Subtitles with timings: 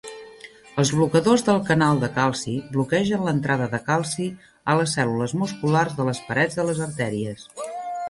[0.83, 4.27] Els blocadors del canal de calci bloquegen l'entrada de calci
[4.75, 7.51] a les cèl·lules musculars de les parets de les artèries.